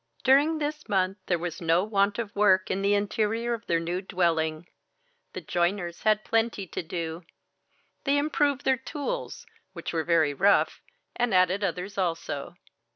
[0.23, 4.01] During this month there was no want of work in the interior of their new
[4.01, 4.65] dwelling.
[5.33, 7.21] The joiners had plenty to do.
[8.05, 10.81] They improved their tools, which were very rough,
[11.15, 12.55] and added others also.